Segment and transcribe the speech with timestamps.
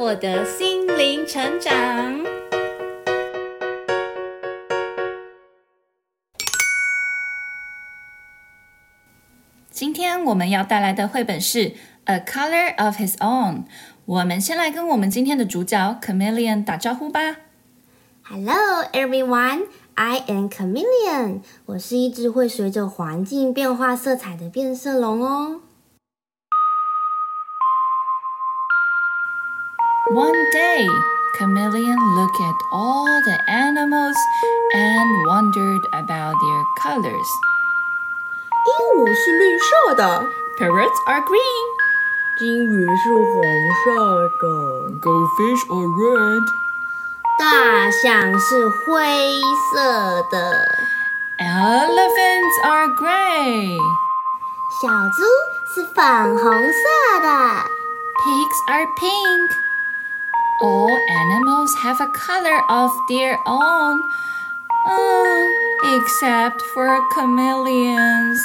[0.00, 2.24] 获得心灵成长。
[9.70, 11.74] 今天我们要带来的绘本是。
[12.06, 13.64] A color of his own。
[14.06, 17.36] 我们先来跟我们今天的主角 Chameleon 打招呼吧。
[18.22, 18.54] Hello
[18.94, 21.42] everyone, I am Chameleon。
[21.66, 25.60] 我是一只会随着环境变化色彩的变色龙哦。
[30.11, 30.87] One day,
[31.37, 34.15] Chameleon looked at all the animals
[34.73, 37.29] and wondered about their colors.
[38.65, 41.67] 鹦鹉是绿色的，Parrots are green。
[42.37, 43.43] 金鱼是红
[43.83, 44.45] 色的，
[45.01, 46.45] Goldfish are red。
[47.37, 49.41] 大象是灰
[49.73, 50.35] 色的，
[51.39, 53.77] Elephants are gray。
[54.81, 55.23] 小猪
[55.73, 57.27] 是粉红色的，
[58.23, 59.49] Pigs are pink。
[60.62, 64.02] All animals have a color of their own,
[65.84, 68.38] except for chameleons.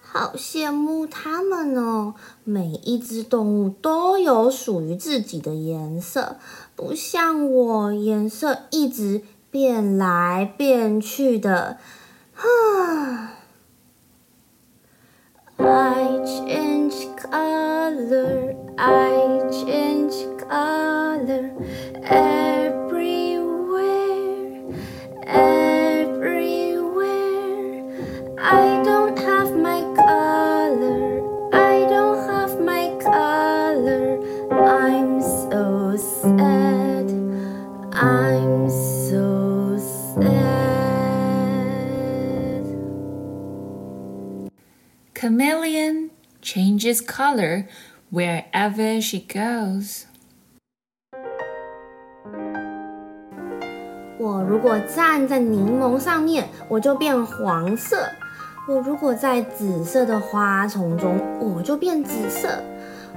[0.00, 2.14] 好羡慕他们哦！
[2.44, 6.38] 每一只动物都有属于自己的颜色，
[6.74, 11.76] 不像我，颜色一直变来变去的。
[12.34, 13.37] 哈
[15.98, 16.06] ！I
[16.46, 20.14] change color, I change
[20.48, 21.50] color.
[45.38, 46.10] Chameleon
[46.42, 47.68] changes color
[48.10, 50.02] wherever she goes.
[54.18, 57.98] 我如果站在柠檬上面，我就变黄色；
[58.66, 62.48] 我如果在紫色的花丛中，我就变紫色；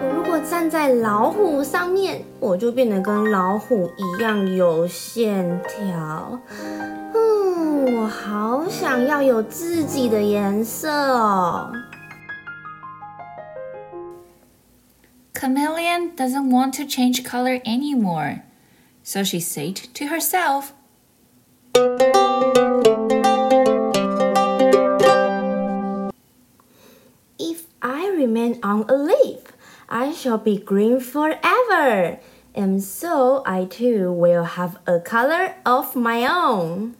[0.00, 6.40] 我如果站在老虎上面，我就变得跟老虎一样有线条。
[7.14, 11.70] 嗯，我好想要有自己的颜色哦。
[15.37, 18.43] Chameleon doesn't want to change color anymore,
[19.03, 20.73] so she said to herself,
[27.37, 29.51] If I remain on a leaf,
[29.89, 32.19] I shall be green forever,
[32.55, 36.95] and so I too will have a color of my own.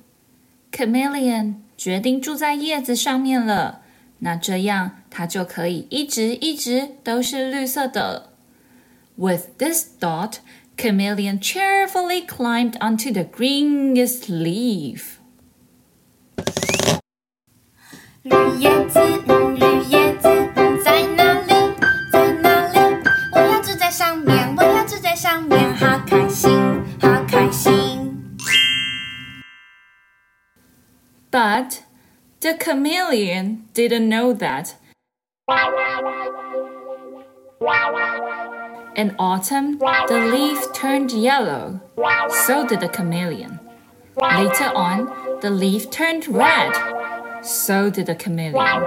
[0.72, 3.82] Chameleon 决定住在叶子上面了。
[4.20, 8.30] 那这样，它就可以一直一直都是绿色的。
[9.16, 10.38] With this thought,
[10.76, 15.18] Chameleon cheerfully climbed onto the greenest leaf.
[18.24, 19.00] 绿叶子，
[19.56, 20.30] 绿叶子
[20.84, 21.54] 在哪里？
[22.12, 22.80] 在哪里？
[23.34, 26.52] 我要住在上面，我要住在上面，好开心，
[27.02, 28.18] 好开心。
[31.30, 31.80] But
[32.41, 34.77] the chameleon didn't know that.
[38.95, 41.81] In autumn, the leaf turned yellow.
[42.47, 43.59] So did the chameleon.
[44.21, 46.73] Later on, the leaf turned red.
[47.43, 48.87] So did the chameleon.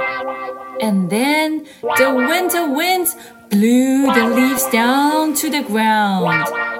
[0.81, 1.67] And then
[1.97, 3.17] the winter winds
[3.49, 6.70] blew the leaves down to the ground.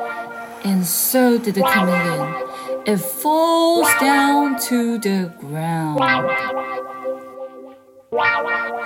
[0.63, 2.33] And so did the chameleon.
[2.85, 5.99] It falls down to the ground.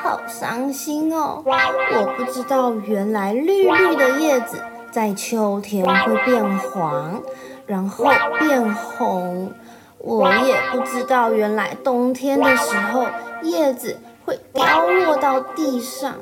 [0.01, 1.43] 好伤心哦！
[1.45, 4.61] 我不知道原来绿绿的叶子
[4.91, 7.21] 在秋天会变黄，
[7.65, 8.05] 然后
[8.39, 9.51] 变红。
[9.97, 13.07] 我也不知道原来冬天的时候
[13.41, 16.13] 叶子会掉落到地上。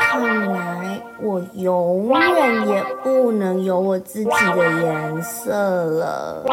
[0.00, 6.44] 看来我永远也不能有我自己的颜色了。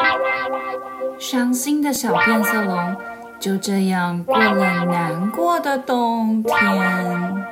[1.17, 2.95] 伤心的小变色龙
[3.39, 7.49] 就这样过了难过的冬天。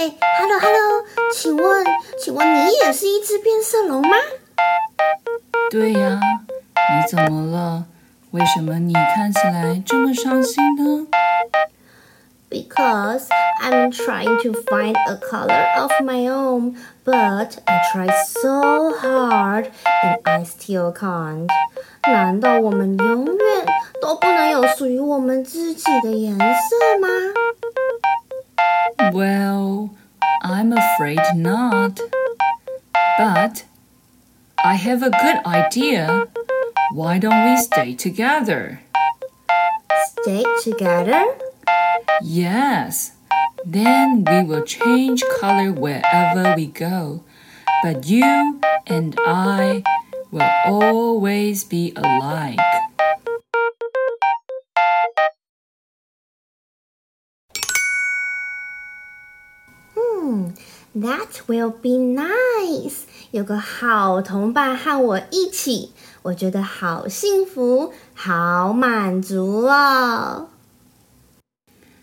[0.00, 1.84] 哎，Hello Hello，请问，
[2.18, 4.16] 请问你也是一只变色龙吗？
[5.70, 6.20] 对呀，
[6.76, 7.84] 你怎么了？
[8.32, 11.06] 为什么你看起来这么伤心呢？
[12.48, 13.26] Because
[13.60, 19.70] I'm trying to find a color of my own, but I try so hard
[20.02, 21.48] and I still can't.
[22.02, 23.66] 难道我们永远
[24.00, 27.08] 都不能有属于我们自己的颜色吗
[29.13, 29.95] ？Well,
[30.41, 31.99] I'm afraid not.
[33.17, 33.65] But
[34.63, 36.27] I have a good idea.
[36.93, 38.81] Why don't we stay together?
[40.21, 41.25] Stay together?
[42.21, 43.13] Yes.
[43.65, 47.23] Then we will change color wherever we go.
[47.83, 49.83] But you and I
[50.31, 52.59] will always be alike.
[60.94, 63.00] That will be nice.
[63.30, 70.48] 有个好同伴和我一起，我觉得好幸福，好满足哦。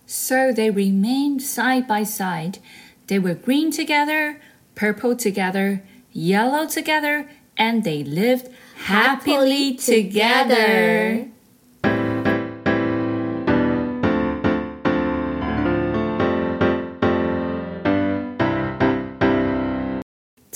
[0.06, 2.58] So they remained side by side.
[3.08, 4.36] They were green together,
[4.76, 5.80] purple together,
[6.14, 7.26] yellow together,
[7.56, 8.48] and they lived
[8.86, 11.30] happily together.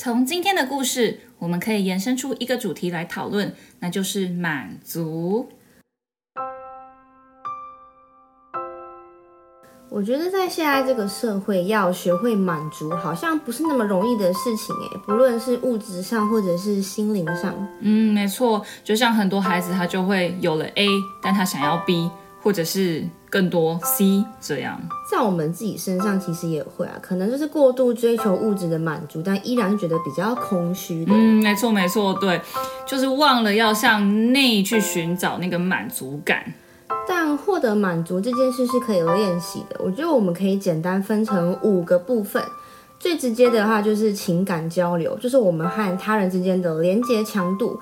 [0.04, 5.48] 从今天的故事，我们可以延伸出一个主题来讨论，那就是满足。
[9.88, 17.54] 我觉得在现在这个社会，要学会满足，好像不是那么容易的事情诶，不论是物质上或者是心灵上。
[17.78, 20.88] 嗯，没错，就像很多孩子，他就会有了 A，
[21.22, 22.10] 但他想要 B。
[22.44, 24.78] 或者是更多 C 这样，
[25.10, 31.12] 在我们自己身上其实也会啊，可能就是过度追求物质的满足，但依然觉得比较空虚的。
[31.14, 32.38] 嗯，没错没错，对，
[32.86, 36.44] 就是忘了要向内去寻找那个满足感。
[37.08, 42.42] 但获得满足这件事是可以练习的，我觉得我们可以简单分成五个部分。
[43.00, 47.80] 最直接的话就是情感交流，就是我们和他人之间的连接强度。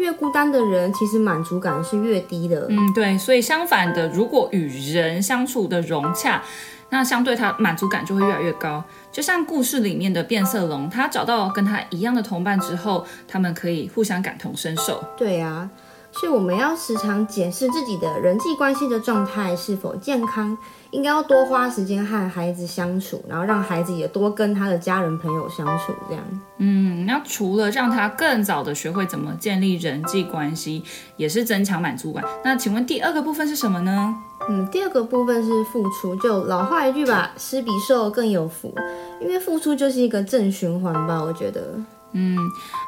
[0.00, 2.66] 越孤单的人，其实满足感是越低的。
[2.70, 6.42] 嗯，对，所以相反的，如果与人相处的融洽，
[6.88, 8.82] 那相对他满足感就会越来越高。
[9.12, 15.04] 就像故事里面的变色龙，他找到跟他一样的同伴之后，他们可以互相感同身受。
[15.16, 15.68] 对呀。
[16.12, 20.56] 所以我们要时常检视自己的人际关系的状态是否健康，
[20.90, 26.22] 应该要多花时间和孩子相处，然后让孩子也多跟他的家人朋友相处，这样。
[26.58, 30.82] 嗯，那除了让他更早的学会怎么建立人际关系，
[31.16, 32.24] 也是增强满足感。
[32.44, 34.14] 那请问第二个部分是什么呢？
[34.48, 36.16] 嗯，第二个部分是付出。
[36.16, 38.74] 就老话一句吧，施比受更有福，
[39.20, 41.74] 因为付出就是一个正循环吧，我觉得。
[42.12, 42.36] 嗯，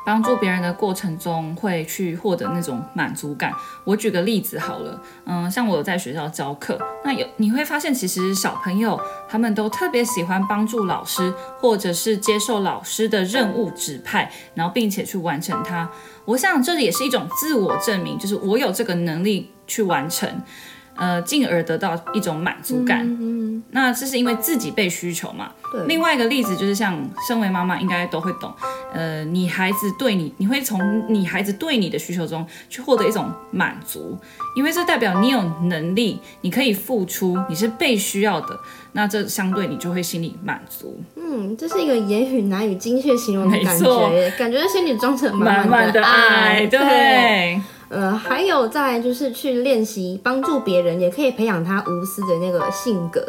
[0.05, 3.53] 帮助别人的过程中会去获得那种满足感。
[3.85, 15.89] 我举个例子好了，嗯，像我有在学校教课，那有你会发现，其实小朋友他们都特别喜欢帮助老师，或者是接受老师的任务指派，然后并且去完成它。
[16.25, 20.29] 我想这也是一种自我证明，就是我有这个能力去完成。
[20.97, 23.07] 呃，进而得到一种满足感。
[23.07, 25.51] 嗯嗯，那这是因为自己被需求嘛。
[25.73, 25.87] 对。
[25.87, 28.53] 另外一个例子就是像身为妈妈应该都会懂，
[28.93, 34.19] 呃，你孩子对你，你会从你孩子对你的需求中去获得一种满足，
[34.55, 38.59] 因为这代表你有能力，你可以付出，你是被需要的，
[38.93, 41.01] 那这相对你就会心里满足。
[41.17, 46.67] 嗯，这是一个言语难以精确形容的感觉，感觉心里装着满满的爱。
[46.67, 46.79] 对。
[46.83, 53.23] 对呃，还有再就是去练习帮助别人，也可以培养他无私的那个性格。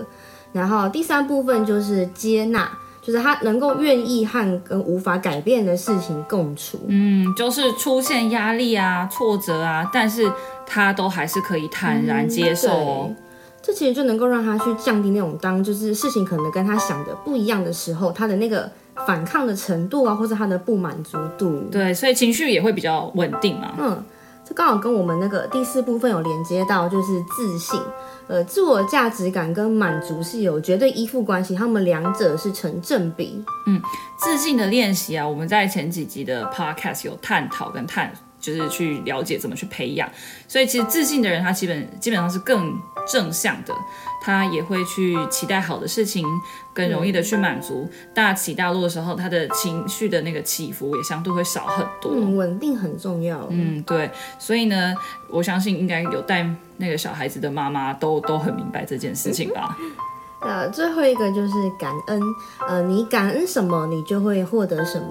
[0.54, 6.80] 然后第三部分就是接纳，就是他能够愿意和跟无法改变的事情共处。
[6.88, 10.32] 嗯，就是出现压力啊、挫折啊，但是
[10.66, 13.06] 他都还是可以坦然接受哦。
[13.10, 13.16] 嗯，
[13.62, 18.72] 这其实就能够让他去降低那种当就是事情可能跟他想的不一样的时候，他的那个
[19.08, 21.68] 反抗的程度啊，或者他的不满足度。
[21.72, 23.74] 对，所以情绪也会比较稳定嘛。
[23.80, 24.04] 嗯。
[24.46, 27.80] 这刚好跟我们那个第四部分有连接到，就是自信。
[28.28, 33.44] 呃，自我价值感跟满足是有绝对依附关系，他们两者是成正比。
[33.68, 33.82] 嗯，
[34.18, 40.08] 自信的练习啊，我们在前几集的 podcast 有探讨跟探，就是去了解怎么去培养。
[40.48, 43.74] 所以其实自信的人，他基本基本上是更正向的，
[44.22, 46.28] 他也会去期待好的事情，
[46.74, 47.88] 更容易的去满足。
[47.90, 52.12] 嗯、大起大落的时候，他的情绪的那个起伏也相对会少很多。
[52.14, 53.48] 嗯，稳定很重要。
[53.50, 54.12] 嗯，对。
[54.38, 54.94] 所以呢，
[55.30, 56.46] 我相信应该有带
[56.78, 59.78] 那个小孩子的妈妈都都很明白这件事情吧。
[60.46, 62.22] 呃，最后一个就是感恩。
[62.68, 65.08] 呃，你感恩什么，你就会获得什么。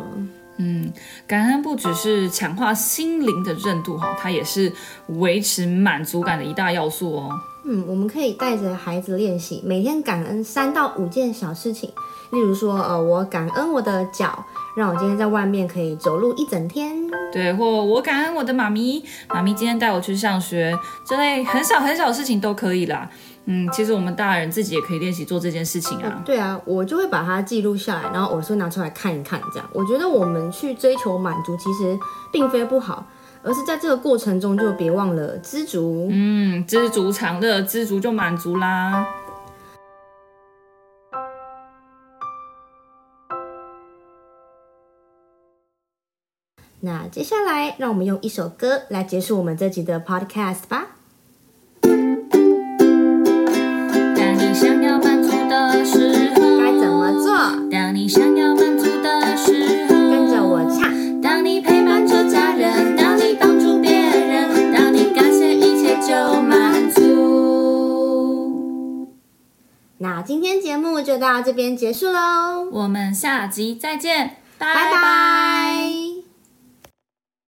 [0.59, 0.93] 嗯，
[1.27, 4.73] 感恩不只是强化心灵的韧度哈，它也是
[5.09, 7.31] 维持满足感的一大要素哦。
[7.65, 11.91] 嗯，我们可以带着孩子练习，每天感恩三到五件小事情。
[12.33, 14.45] 例如说，呃，我感恩我的脚，
[14.77, 16.97] 让我今天在外面可以走路一整天。
[17.31, 20.75] 对，或我感恩我的妈咪，妈咪今天带我去上学，
[21.07, 23.09] 这类很小很小的事情都可以啦。
[23.45, 26.23] 嗯，其实我们大人自己也可以练习做这件事情啊。
[26.25, 29.69] 对啊，我就会把它记录下来，然后我说拿出来看一看，这样。
[29.73, 31.99] 我觉得我们去追求满足，其实
[32.33, 33.07] 并非不好。
[33.45, 36.07] 而是在这个过程中，就别忘了知足。
[36.13, 39.05] 嗯，知足常乐，知足就满足啦。
[46.79, 50.92] 那接下来，让我们用一首歌来结束我们这集的 Podcast 吧。
[71.23, 76.22] 到这边结束喽，我们下集再见，拜拜拜。